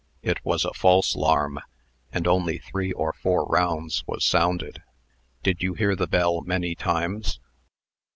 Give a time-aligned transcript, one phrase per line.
[0.23, 1.59] It was a false 'larm,
[2.11, 4.81] and only three or four rounds was sounded.
[5.43, 7.39] Did you hear the bell many times?"